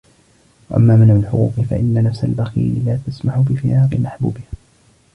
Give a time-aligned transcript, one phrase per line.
[0.69, 4.43] وَأَمَّا مَنْعُ الْحُقُوقِ فَإِنَّ نَفْسَ الْبَخِيلِ لَا تَسْمَحُ بِفِرَاقِ مَحْبُوبِهَا